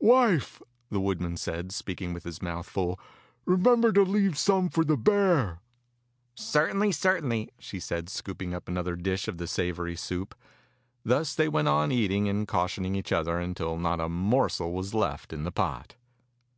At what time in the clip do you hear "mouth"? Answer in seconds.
2.42-2.66